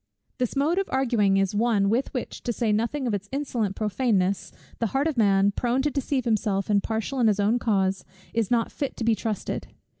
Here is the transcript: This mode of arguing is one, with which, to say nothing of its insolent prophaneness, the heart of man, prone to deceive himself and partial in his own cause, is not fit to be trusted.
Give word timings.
This 0.39 0.55
mode 0.55 0.79
of 0.79 0.89
arguing 0.89 1.37
is 1.37 1.53
one, 1.53 1.87
with 1.87 2.11
which, 2.11 2.41
to 2.41 2.51
say 2.51 2.71
nothing 2.73 3.05
of 3.05 3.13
its 3.13 3.29
insolent 3.31 3.75
prophaneness, 3.75 4.51
the 4.79 4.87
heart 4.97 5.05
of 5.05 5.15
man, 5.15 5.51
prone 5.51 5.83
to 5.83 5.91
deceive 5.91 6.25
himself 6.25 6.71
and 6.71 6.81
partial 6.81 7.19
in 7.19 7.27
his 7.27 7.39
own 7.39 7.59
cause, 7.59 8.03
is 8.33 8.49
not 8.49 8.71
fit 8.71 8.97
to 8.97 9.03
be 9.03 9.13
trusted. 9.13 9.67